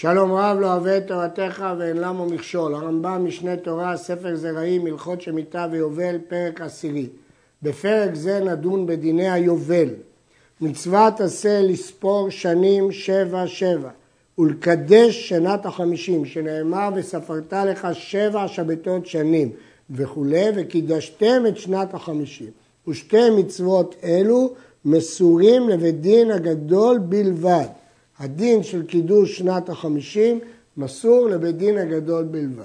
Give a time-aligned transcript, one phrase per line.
[0.00, 2.74] שלום רב לא אוהב את תורתך ואין למו מכשול.
[2.74, 7.06] הרמב"ם משנה תורה, ספר זרעים, הלכות שמיטה ויובל, פרק עשירי.
[7.62, 9.88] בפרק זה נדון בדיני היובל.
[10.60, 13.88] מצוות עשה לספור שנים שבע שבע
[14.38, 19.50] ולקדש שנת החמישים, שנאמר וספרת לך שבע שבתות שנים
[19.90, 22.50] וכולי, וקידשתם את שנת החמישים.
[22.88, 24.52] ושתי מצוות אלו
[24.84, 27.79] מסורים לבית דין הגדול בלבד.
[28.20, 30.40] הדין של קידוש שנת החמישים
[30.76, 32.64] מסור לבית דין הגדול בלבד.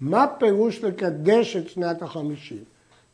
[0.00, 2.64] מה פירוש לקדש את שנת החמישים?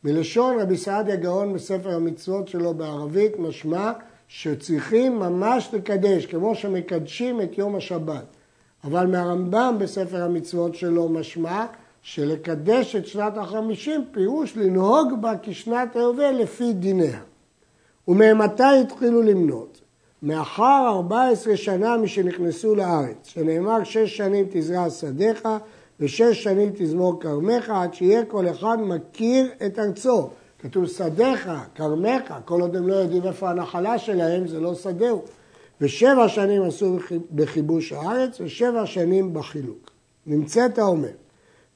[0.05, 3.93] מלשון רבי סעדיה גאון בספר המצוות שלו בערבית משמע
[4.29, 8.25] שצריכים ממש לקדש, כמו שמקדשים את יום השבת.
[8.85, 11.67] אבל מהרמב"ם בספר המצוות שלו משמע
[12.03, 17.21] שלקדש את שנת החמישים פירוש לנהוג בה כשנת היובל לפי דיניה.
[18.09, 19.76] וממתי התחילו למנות?
[20.23, 25.49] מאחר 14 שנה משנכנסו לארץ, שנאמר שש שנים תזרע שדיך
[26.01, 30.29] ושש שנים תזמור כרמך, עד שיהיה כל אחד מכיר את ארצו.
[30.59, 35.23] כתוב שדיך, כרמך, כל עוד הם לא יודעים איפה הנחלה שלהם, זה לא שדהו.
[35.81, 36.97] ושבע שנים עשו
[37.31, 39.91] בכיבוש הארץ, ושבע שנים בחילוק.
[40.27, 41.09] נמצאת האומר,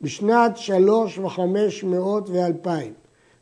[0.00, 2.92] בשנת שלוש וחמש מאות ואלפיים,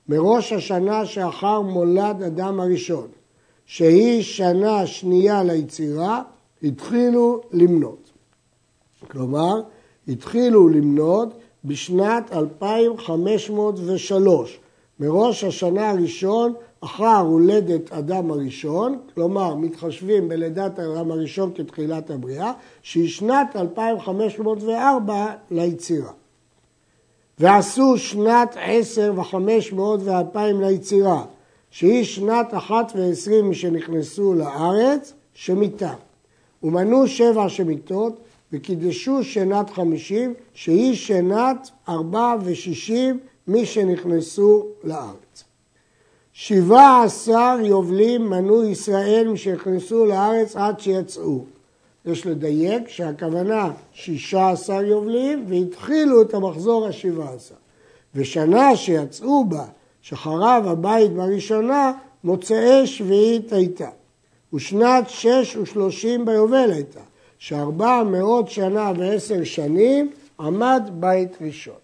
[0.09, 3.09] מראש השנה שאחר מולד אדם הראשון,
[3.69, 6.23] שהיא שנה שנייה ליצירה,
[6.63, 8.11] התחילו למנות.
[9.09, 9.61] כלומר,
[10.09, 14.59] התחילו למנות בשנת 2503,
[15.01, 22.53] מראש השנה הראשון אחר הולדת אדם הראשון, כלומר מתחשבים בלידת האדם הראשון כתחילת הבריאה,
[22.83, 26.13] שהיא שנת 2504 ליצירה.
[27.39, 31.25] ועשו שנת עשר וחמש מאות ואלפיים ליצירה,
[31.71, 35.95] שהיא שנת אחת ועשרים משנכנסו לארץ, שמיתה.
[36.63, 38.21] ומנו שבע שמיתות
[38.53, 45.45] וקידשו שנת חמישים, שהיא שנת ארבע ושישים משנכנסו לארץ.
[46.33, 51.45] שבעה עשר יובלים מנו ישראל משנכנסו לארץ עד שיצאו.
[52.07, 57.55] יש לדייק שהכוונה שישה עשר יובלים והתחילו את המחזור השבעה עשר.
[58.15, 59.65] ושנה שיצאו בה
[60.09, 61.93] שחרב הבית בראשונה,
[62.25, 63.89] מוצאי שביעית הייתה.
[64.55, 67.01] ושנת שש ושלושים ביובל הייתה,
[67.39, 70.11] שארבע מאות שנה ועשר שנים
[70.41, 71.75] עמד בית ראשון.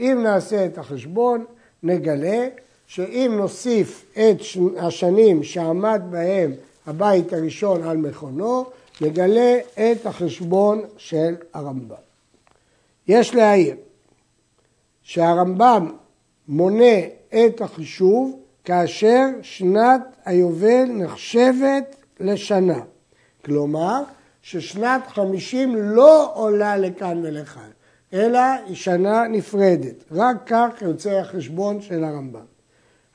[0.00, 1.44] אם נעשה את החשבון,
[1.82, 2.48] נגלה
[2.86, 4.36] שאם נוסיף את
[4.78, 6.52] השנים שעמד בהם
[6.86, 8.64] הבית הראשון על מכונו,
[9.00, 11.96] נגלה את החשבון של הרמב"ם.
[13.08, 13.76] יש להעיר
[15.02, 15.92] שהרמב"ם
[16.48, 22.80] מונה את החישוב כאשר שנת היובל נחשבת לשנה.
[23.44, 24.02] כלומר,
[24.42, 27.70] ששנת חמישים לא עולה לכאן ולכאן,
[28.12, 30.04] אלא היא שנה נפרדת.
[30.12, 32.52] רק כך יוצא החשבון של הרמב"ם.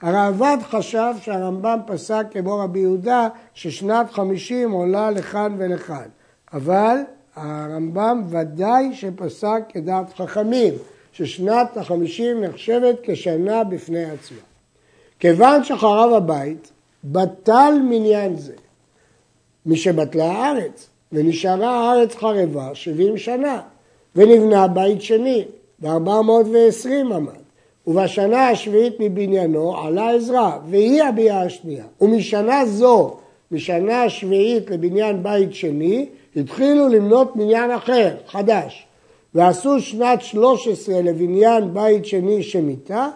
[0.01, 6.07] הראב"ד חשב שהרמב"ם פסק כמו רבי יהודה ששנת חמישים עולה לכאן ולכאן,
[6.53, 6.97] אבל
[7.35, 10.73] הרמב"ם ודאי שפסק כדעת חכמים,
[11.17, 14.37] ששנת החמישים נחשבת כשנה בפני עצמה.
[15.19, 16.71] כיוון שחרב הבית,
[17.03, 18.53] בטל מניין זה,
[19.65, 23.61] משבטלה הארץ, ונשארה הארץ חרבה שבעים שנה,
[24.15, 25.45] ונבנה בית שני,
[25.79, 27.33] וארבע מאות ועשרים עמד.
[27.87, 31.85] ובשנה השביעית מבניינו עלה עזרא, והיא הביאה השנייה.
[32.01, 33.17] ומשנה זו,
[33.51, 38.86] משנה השביעית לבניין בית שני, התחילו למנות בניין אחר, חדש.
[39.35, 43.09] ועשו שנת 13 לבניין בית שני שמיטה,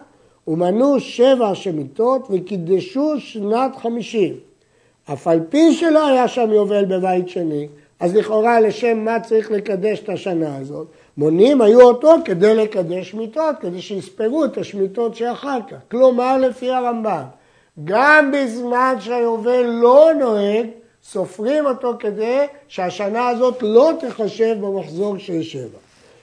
[0.48, 4.34] ומנו שבע שמיטות וקידשו שנת חמישים.
[5.12, 7.68] אף על פי שלא היה שם יובל בבית שני,
[8.00, 10.86] אז לכאורה לשם מה צריך לקדש את השנה הזאת?
[11.16, 15.76] מונים היו אותו כדי לקדש מיטות, כדי שיספרו את השמיטות שאחר כך.
[15.90, 17.22] כלומר, לפי הרמב"ם,
[17.84, 20.66] גם בזמן שהיובל לא נוהג,
[21.04, 25.78] סופרים אותו כדי שהשנה הזאת לא תחשב במחזור של שבע.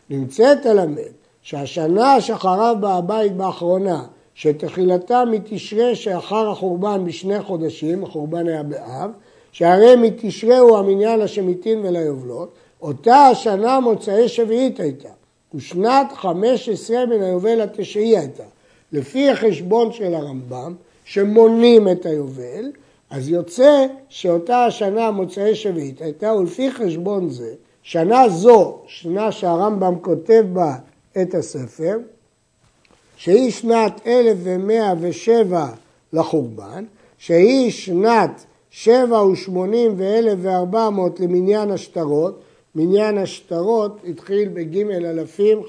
[0.10, 1.12] נמצאת תלמד
[1.42, 4.04] שהשנה שחרב בה הבית באחרונה,
[4.34, 9.12] שתחילתה מתשרה שאחר החורבן בשני חודשים, החורבן היה באב,
[9.52, 15.10] שהרי מתשרה הוא המניין לשמיטין וליובלות, אותה השנה מוצאי שביעית הייתה,
[15.54, 18.44] ושנת חמש עשרה מן היובל התשעי הייתה.
[18.92, 20.76] לפי החשבון של הרמב"ם,
[21.06, 22.72] שמונים את היובל,
[23.10, 27.54] אז יוצא שאותה השנה מוצאי שביעית הייתה, ולפי חשבון זה,
[27.92, 30.76] שנה זו, שנה שהרמב"ם כותב בה
[31.22, 31.98] את הספר,
[33.18, 35.68] שהיא שנת 1107
[36.14, 36.86] לחורבן,
[37.18, 42.42] שהיא שנת שבע ושמונים ואלף וארבע מאות למניין השטרות,
[42.76, 45.62] מניין השטרות התחיל בג' אלפים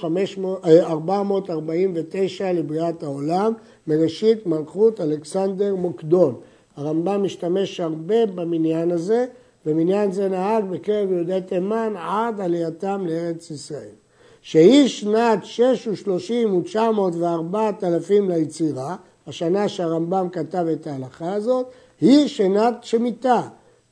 [0.65, 3.53] 449 אה, לבריאת העולם,
[3.87, 6.35] מראשית מלכות אלכסנדר מוקדון.
[6.77, 9.27] הרמב"ם משתמש הרבה במניין הזה,
[9.67, 13.95] ומניין זה נהג בקרב יהודי תימן עד עלייתם לארץ ישראל.
[14.43, 18.97] שהיא שנת שש ושלושים ותשע מאות וארבעת אלפים ליצירה,
[19.27, 21.67] השנה שהרמב"ם כתב את ההלכה הזאת,
[22.01, 23.43] היא שנת שמיטה,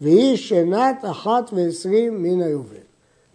[0.01, 2.77] והיא שנת אחת ועשרים מן היובל.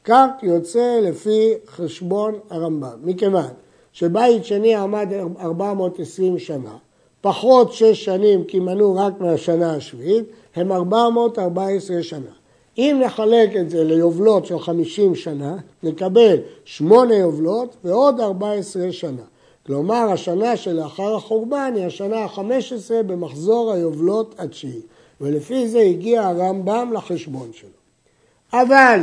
[0.03, 3.49] כך יוצא לפי חשבון הרמב"ם, מכיוון
[3.93, 5.07] שבית שני עמד
[5.39, 6.77] 420 שנה,
[7.23, 10.25] פחות שש שנים כי מנו רק מהשנה השביעית,
[10.55, 12.31] הם 414 שנה.
[12.77, 19.21] אם נחלק את זה ליובלות של 50 שנה, נקבל 8 יובלות ועוד 14 שנה.
[19.65, 24.81] כלומר, השנה שלאחר החורבן היא השנה ה-15 במחזור היובלות התשיעי.
[25.21, 27.69] ולפי זה הגיע הרמב"ם לחשבון שלו.
[28.53, 28.99] אבל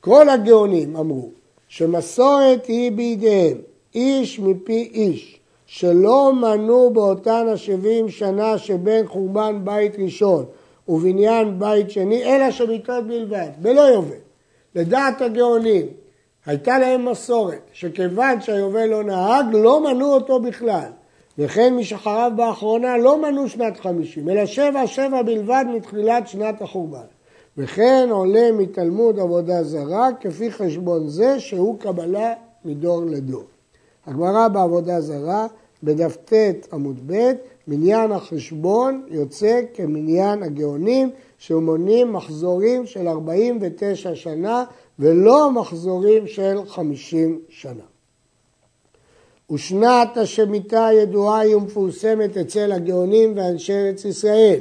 [0.00, 1.30] כל הגאונים אמרו
[1.68, 3.58] שמסורת היא בידיהם,
[3.94, 5.37] איש מפי איש,
[5.70, 10.44] שלא מנו באותן השבעים שנה שבין חורבן בית ראשון
[10.88, 14.16] ובניין בית שני, אלא שמיטות בלבד, בלא יובל.
[14.74, 15.86] לדעת הגאונים,
[16.46, 20.90] הייתה להם מסורת, שכיוון שהיובל לא נהג, לא מנו אותו בכלל.
[21.38, 27.06] וכן מי שחרב באחרונה לא מנו שנת חמישים, אלא שבע שבע בלבד מתחילת שנת החורבן.
[27.58, 32.34] וכן עולה מתלמוד עבודה זרה כפי חשבון זה שהוא קבלה
[32.64, 33.44] מדור לדור.
[34.08, 35.46] הגמרא בעבודה זרה
[35.82, 36.32] בדף ט
[36.72, 37.32] עמוד ב',
[37.68, 44.64] מניין החשבון יוצא כמניין הגאונים שמונים מחזורים של 49 שנה
[44.98, 47.82] ולא מחזורים של 50 שנה.
[49.52, 54.60] ושנת השמיטה הידועה היא ומפורסמת אצל הגאונים ואנשי ארץ ישראל,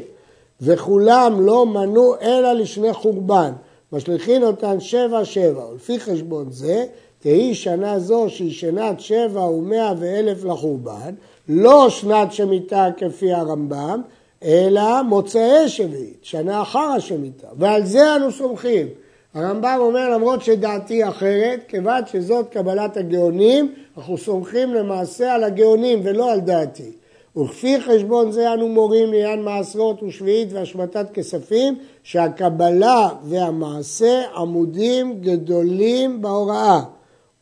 [0.62, 3.52] וכולם לא מנו אלא לשני חורבן,
[3.92, 6.86] משליכין אותן שבע שבע, ולפי חשבון זה,
[7.20, 11.14] תהי שנה זו שהיא שנת שבע ומאה ואלף לחורבן,
[11.50, 14.02] לא שנת שמיטה כפי הרמב"ם,
[14.44, 18.88] אלא מוצאי שביעית, שנה אחר השמיטה, ועל זה אנו סומכים.
[19.34, 26.32] הרמב"ם אומר למרות שדעתי אחרת, כיוון שזאת קבלת הגאונים, אנחנו סומכים למעשה על הגאונים ולא
[26.32, 26.92] על דעתי.
[27.38, 36.82] וכפי חשבון זה אנו מורים לעניין מעשרות ושביעית והשמטת כספים, שהקבלה והמעשה עמודים גדולים בהוראה,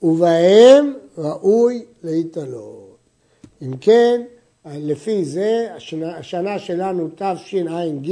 [0.02, 2.98] ובהם ראוי להתעלות.
[3.62, 4.22] אם כן,
[4.66, 8.12] לפי זה, השנה, השנה שלנו תשע"ג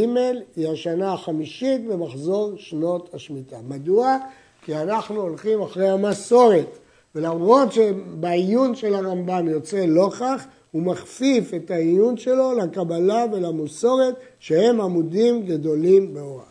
[0.56, 3.58] היא השנה החמישית במחזור שנות השמיטה.
[3.68, 4.18] מדוע?
[4.66, 6.78] כי אנחנו הולכים אחרי המסורת,
[7.16, 14.82] ולמרות שבעיון של הרמב"ם יוצא לא כך, הוא מכפיף את העיון שלו לקבלה ולמסורת שהם
[14.82, 16.46] עמודים גדולים בהוראה.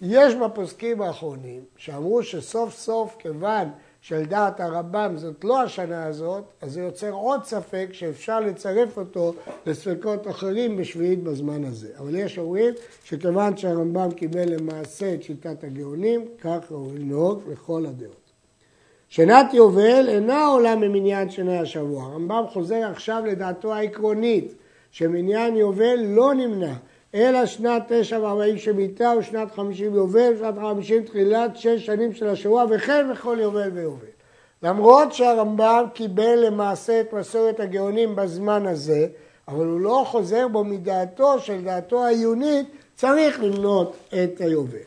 [0.00, 3.68] יש בפוסקים האחרונים שאמרו שסוף סוף כיוון
[4.08, 9.34] שלדעת הרמב"ם זאת לא השנה הזאת, אז זה יוצר עוד ספק שאפשר לצרף אותו
[9.66, 11.88] לספקות אחרים בשביעית בזמן הזה.
[11.98, 12.74] אבל יש אומרים
[13.04, 18.30] שכיוון שהרמב"ם קיבל למעשה את שיטת הגאונים, כך ראוי לנהוג לכל הדעות.
[19.08, 22.04] שנת יובל אינה עולה ממניין שני השבוע.
[22.04, 24.54] הרמב"ם חוזר עכשיו לדעתו העקרונית,
[24.90, 26.74] שמניין יובל לא נמנע,
[27.16, 32.64] אלא שנת תשע וארבעים שמיטה ושנת חמישים יובל, שנת חמישים תחילת שש שנים של השבוע,
[32.70, 34.06] וכן בכל יובל ויובל.
[34.62, 39.06] למרות שהרמב"ם קיבל למעשה את מסורת הגאונים בזמן הזה,
[39.48, 44.78] אבל הוא לא חוזר בו מדעתו של דעתו העיונית, צריך למנות את היובל.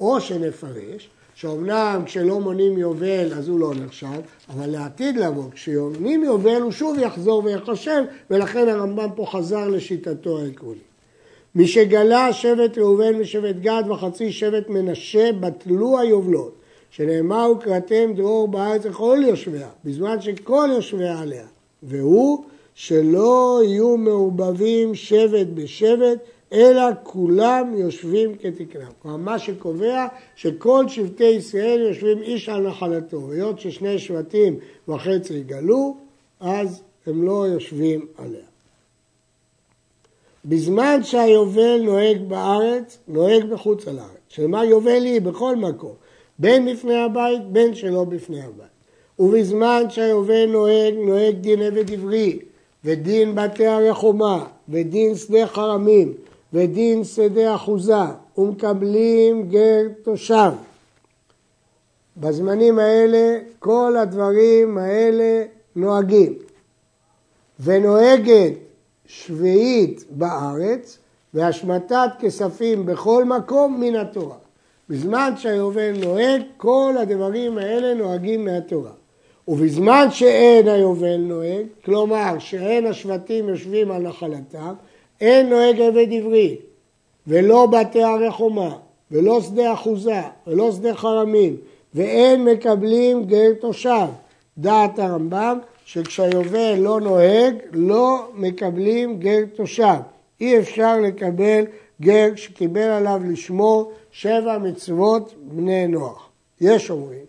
[0.00, 6.60] או שנפרש שאומנם כשלא מונים יובל אז הוא לא נחשב, אבל לעתיד לבוא, כשיומנים יובל
[6.62, 10.87] הוא שוב יחזור ויחשב, ולכן הרמב"ם פה חזר לשיטתו העקרונית.
[11.58, 16.54] משגלה שבט ראובן ושבט גד וחצי שבט מנשה בטלו היובלות,
[16.90, 21.46] שנאמר וקראתם דרור בארץ לכל יושביה, בזמן שכל יושביה עליה,
[21.82, 26.18] והוא שלא יהיו מעובבים שבט בשבט,
[26.52, 28.90] אלא כולם יושבים כתקנם.
[29.02, 33.32] כלומר, מה שקובע שכל שבטי ישראל יושבים איש על נחלתו.
[33.32, 35.96] היות ששני שבטים וחצי יגלו,
[36.40, 38.47] אז הם לא יושבים עליה.
[40.48, 44.10] בזמן שהיובל נוהג בארץ, נוהג בחוץ על הארץ.
[44.28, 45.92] שמה יובל היא בכל מקום,
[46.38, 48.68] בין בפני הבית, בין שלא בפני הבית.
[49.18, 52.38] ובזמן שהיובל נוהג, נוהג דין עבד עברי,
[52.84, 56.12] ודין בתי הרחומה, ודין שדה חרמים,
[56.52, 57.94] ודין שדה אחוזה,
[58.38, 60.50] ומקבלים גר תושב.
[62.16, 65.44] בזמנים האלה כל הדברים האלה
[65.76, 66.34] נוהגים.
[67.60, 68.52] ונוהגת
[69.08, 70.98] שביעית בארץ
[71.34, 74.36] והשמטת כספים בכל מקום מן התורה.
[74.88, 78.90] בזמן שהיובל נוהג, כל הדברים האלה נוהגים מהתורה.
[79.48, 84.74] ובזמן שאין היובל נוהג, כלומר שאין השבטים יושבים על נחלתם,
[85.20, 86.56] אין נוהג עבד עברי,
[87.26, 88.76] ולא בתי הרי חומה,
[89.10, 91.56] ולא שדה אחוזה, ולא שדה חרמים,
[91.94, 94.06] ואין מקבלים גר תושב.
[94.58, 99.98] דעת הרמב"ם שכשהיובל לא נוהג, לא מקבלים גר תושב.
[100.40, 101.64] אי אפשר לקבל
[102.00, 106.28] גר שקיבל עליו לשמור שבע מצוות בני נוח.
[106.60, 107.24] יש אומרים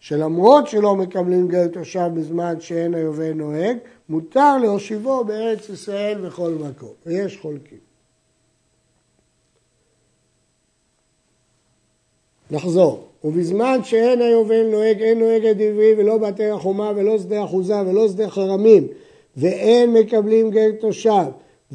[0.00, 3.76] שלמרות שלא מקבלים גר תושב בזמן שאין היובל נוהג,
[4.08, 7.78] מותר להושיבו בארץ ישראל בכל מקום, ויש חולקים.
[12.50, 13.11] נחזור.
[13.24, 18.08] ובזמן שאין היובל נוהג, אין נוהג את עברי ולא בתי החומה ולא שדה אחוזה ולא
[18.08, 18.86] שדה חרמים
[19.36, 21.24] ואין מקבלים גר תושב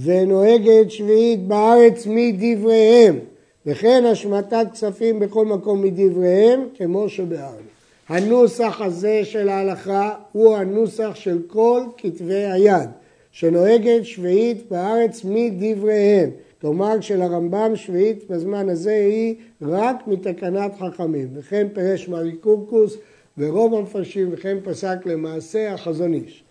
[0.04, 3.20] ונוהגת שביעית בארץ מדבריהם
[3.66, 7.68] וכן השמטת כספים בכל מקום מדבריהם כמו שבארץ.
[8.10, 12.90] הנוסח הזה של ההלכה הוא הנוסח של כל כתבי היד
[13.32, 16.30] שנוהגת שביעית בארץ מדבריהם
[16.62, 22.98] כלומר שלרמב"ם שביעית בזמן הזה היא רק מתקנת חכמים, וכן פירש מרי קורקוס
[23.38, 26.44] ורוב המפרשים וכן פסק למעשה החזון איש.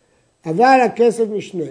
[0.47, 1.65] אבל הכסף משנה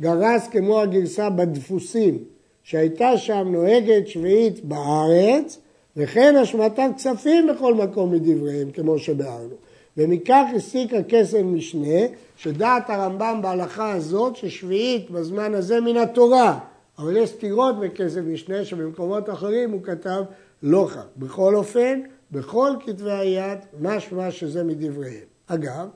[0.00, 2.18] גרס כמו הגרסה בדפוסים
[2.62, 5.58] שהייתה שם נוהגת שביעית בארץ
[5.96, 9.54] וכן השמטת כספים בכל מקום מדבריהם כמו שבארנו.
[9.96, 12.00] ומכך הסיק הכסף משנה
[12.36, 16.58] שדעת הרמב"ם בהלכה הזאת ששביעית בזמן הזה מן התורה
[17.00, 20.22] אבל יש סתירות בכסף משנה שבמקומות אחרים הוא כתב
[20.62, 21.04] לא כך.
[21.16, 22.00] בכל אופן,
[22.32, 25.24] בכל כתבי היד, משמע שזה מדבריהם.
[25.46, 25.88] אגב,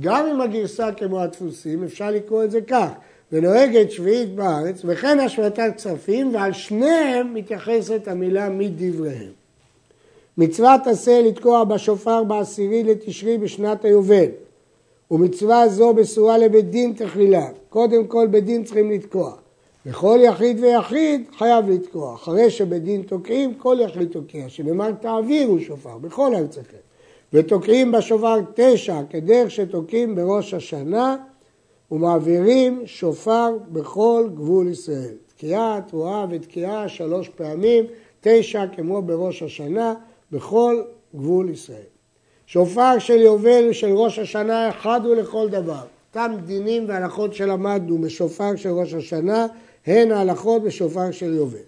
[0.00, 2.88] גם עם הגרסה כמו הדפוסים, אפשר לקרוא את זה כך,
[3.32, 9.32] ונוהגת שביעית בארץ, וכן השמטת כספים, ועל שניהם מתייחסת המילה מדבריהם.
[10.38, 14.26] מצוות עשה לתקוע בשופר בעשירי לתשרי בשנת היובל,
[15.10, 17.46] ומצווה זו בשורה לבית דין תכלילה.
[17.68, 19.34] קודם כל בית דין צריכים לתקוע.
[19.86, 22.14] וכל יחיד ויחיד חייב לתקוע.
[22.14, 26.76] אחרי שבדין תוקעים, כל יחיד תוקע, שנאמר תעבירו שופר בכל ארצכם.
[27.32, 31.16] ותוקעים בשופר תשע, כדרך שתוקעים בראש השנה,
[31.90, 35.14] ומעבירים שופר בכל גבול ישראל.
[35.26, 37.84] תקיעה, תרועה ותקיעה שלוש פעמים,
[38.20, 39.94] תשע כמו בראש השנה,
[40.32, 40.82] בכל
[41.14, 41.82] גבול ישראל.
[42.46, 45.82] שופר של יובל ושל ראש השנה אחד הוא לכל דבר.
[46.08, 49.46] אותם דינים והלכות שלמדנו בשופר של ראש השנה,
[49.86, 51.58] הן ההלכות בשופר של יובל.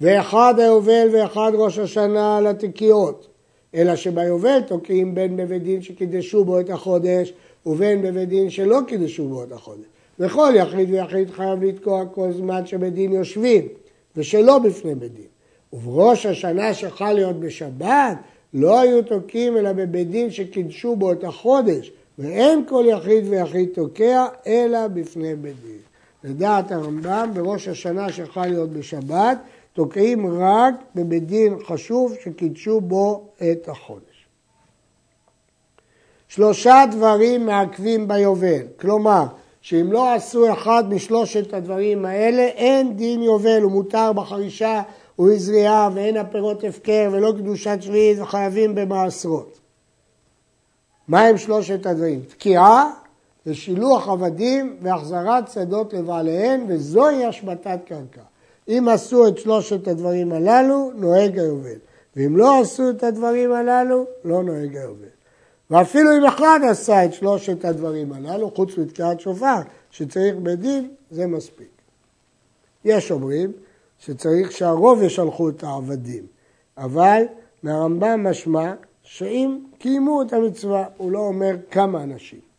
[0.00, 3.28] ואחד היובל ואחד ראש השנה לתיקיות.
[3.74, 7.32] אלא שביובל תוקעים בין בבית דין שקידשו בו את החודש
[7.66, 9.84] ובין בבית דין שלא קידשו בו את החודש.
[10.18, 13.68] וכל יחיד ויחיד חייב לתקוע כל זמן שבית דין יושבים
[14.16, 15.24] ושלא בפני בית דין.
[15.72, 18.16] ובראש השנה שחל להיות בשבת
[18.54, 24.26] לא היו תוקעים אלא בבית דין שקידשו בו את החודש ואין כל יחיד ויחיד תוקע
[24.46, 25.81] אלא בפני בית דין.
[26.24, 29.38] לדעת הרמב"ם, בראש השנה שיכולה להיות בשבת,
[29.72, 34.26] תוקעים רק בבית דין חשוב שקידשו בו את החודש.
[36.28, 39.24] שלושה דברים מעכבים ביובל, כלומר,
[39.60, 44.82] שאם לא עשו אחד משלושת הדברים האלה, אין דין יובל, הוא מותר בחרישה
[45.18, 49.58] ובזריעה, ואין הפירות הפקר ולא קדושת שביעית וחייבים במעשרות.
[51.08, 52.20] מה הם שלושת הדברים?
[52.28, 52.90] תקיעה,
[53.46, 58.22] ושילוח עבדים והחזרת שדות לבעליהן, וזוהי השבתת קרקע.
[58.68, 61.78] אם עשו את שלושת הדברים הללו, נוהג היובל.
[62.16, 65.08] ואם לא עשו את הדברים הללו, לא נוהג היובל.
[65.70, 71.68] ואפילו אם אחד עשה את שלושת הדברים הללו, חוץ מתקיעת שופר, שצריך בדין, זה מספיק.
[72.84, 73.52] יש אומרים
[73.98, 76.26] שצריך שהרוב ישלחו את העבדים,
[76.78, 77.22] אבל
[77.62, 78.72] מהרמב"ם משמע
[79.02, 82.51] שאם קיימו את המצווה, הוא לא אומר כמה אנשים.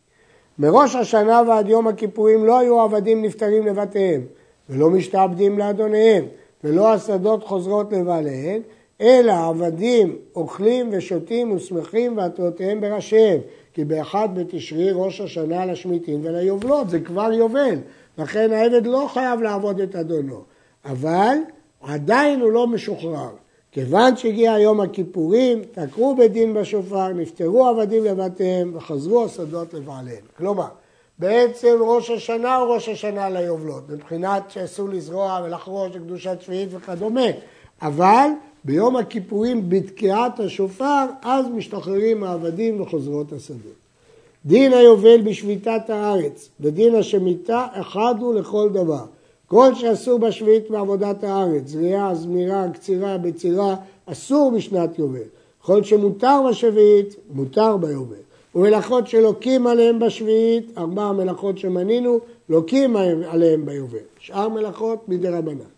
[0.58, 4.20] מראש השנה ועד יום הכיפורים לא היו עבדים נפטרים לבתיהם,
[4.68, 6.24] ולא משתעבדים לאדוניהם,
[6.64, 8.62] ולא השדות חוזרות לבעליהם,
[9.00, 13.40] אלא עבדים אוכלים ושותים ושמחים ועטרותיהם בראשיהם,
[13.72, 17.78] כי באחד בתשרי ראש השנה לשמיטין וליובלות, זה כבר יובל,
[18.18, 20.42] לכן העבד לא חייב לעבוד את אדונו,
[20.84, 21.36] אבל
[21.82, 23.30] עדיין הוא לא משוחרר.
[23.74, 30.24] כיוון שהגיע יום הכיפורים, תקעו בדין בשופר, נפטרו עבדים לבתיהם וחזרו השדות לבעליהם.
[30.36, 30.66] כלומר,
[31.18, 37.26] בעצם ראש השנה הוא ראש השנה ליובלות, מבחינת שאסור לזרוע ולחרוש לקדושת שביעית וכדומה,
[37.82, 38.28] אבל
[38.64, 43.76] ביום הכיפורים בתקיעת השופר, אז משתחררים העבדים וחוזרות השדות.
[44.46, 49.04] דין היובל בשביתת הארץ ודין השמיטה אחד הוא לכל דבר.
[49.46, 55.18] כל שאסור בשביעית מעבודת הארץ, זריעה, זמירה, קצירה, בצירה, אסור בשנת יובל.
[55.62, 58.16] יכול שמותר בשביעית, מותר ביובל.
[58.54, 63.98] ומלאכות שלוקים עליהם בשביעית, ארבע מלאכות שמנינו, לוקים עליהם ביובל.
[64.18, 65.74] שאר מלאכות מדי רבנן.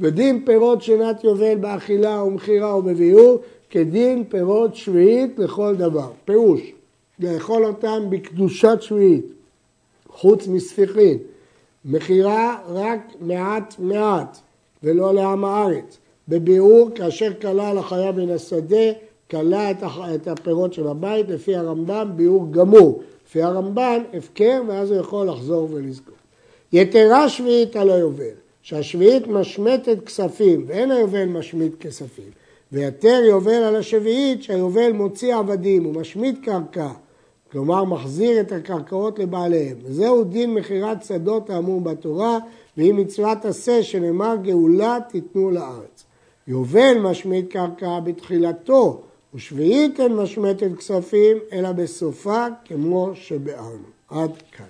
[0.00, 3.38] ודין פירות שנת יובל באכילה ומכירה ובביאור,
[3.70, 6.10] כדין פירות שביעית לכל דבר.
[6.24, 6.60] פירוש,
[7.20, 9.26] לאכול אותם בקדושת שביעית,
[10.08, 11.18] חוץ מספיחין.
[11.84, 14.38] מכירה רק מעט מעט,
[14.82, 15.98] ולא לעם הארץ.
[16.28, 18.92] בביאור, כאשר כלה לחיה מן השדה,
[19.30, 19.70] כלה
[20.14, 23.02] את הפירות של הבית, לפי הרמב"ם ביאור גמור.
[23.26, 26.14] לפי הרמב"ן הפקר, ואז הוא יכול לחזור ולזכור.
[26.72, 32.30] יתרה שביעית על היובל, שהשביעית משמטת כספים, ואין היובל משמיט כספים.
[32.72, 36.90] ויתר יובל על השביעית, שהיובל מוציא עבדים, הוא משמיט קרקע,
[37.52, 39.76] כלומר מחזיר את הקרקעות לבעליהם.
[39.82, 42.38] וזהו דין מכירת שדות האמור בתורה,
[42.76, 46.04] והיא מצוות עשה שנאמר גאולה תיתנו לארץ.
[46.48, 49.00] יובל משמיט קרקע בתחילתו,
[49.34, 53.88] ושביעית אין משמטת כספים, אלא בסופה כמו שבארנו.
[54.08, 54.66] עד כאן.